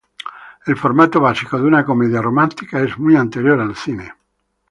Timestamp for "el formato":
0.65-1.19